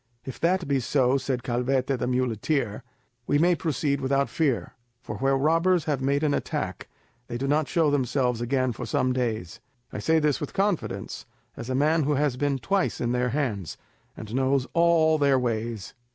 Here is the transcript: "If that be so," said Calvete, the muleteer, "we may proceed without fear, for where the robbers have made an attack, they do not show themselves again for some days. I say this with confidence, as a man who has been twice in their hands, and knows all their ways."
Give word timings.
"If 0.25 0.39
that 0.39 0.67
be 0.67 0.79
so," 0.79 1.19
said 1.19 1.43
Calvete, 1.43 1.95
the 1.99 2.07
muleteer, 2.07 2.81
"we 3.27 3.37
may 3.37 3.53
proceed 3.53 4.01
without 4.01 4.29
fear, 4.29 4.73
for 4.99 5.17
where 5.17 5.33
the 5.33 5.37
robbers 5.37 5.85
have 5.85 6.01
made 6.01 6.23
an 6.23 6.33
attack, 6.33 6.87
they 7.27 7.37
do 7.37 7.47
not 7.47 7.67
show 7.67 7.91
themselves 7.91 8.41
again 8.41 8.71
for 8.71 8.87
some 8.87 9.13
days. 9.13 9.59
I 9.93 9.99
say 9.99 10.17
this 10.17 10.41
with 10.41 10.53
confidence, 10.55 11.27
as 11.55 11.69
a 11.69 11.75
man 11.75 12.01
who 12.05 12.15
has 12.15 12.35
been 12.35 12.57
twice 12.57 12.99
in 12.99 13.11
their 13.11 13.29
hands, 13.29 13.77
and 14.17 14.33
knows 14.33 14.65
all 14.73 15.19
their 15.19 15.37
ways." 15.37 15.93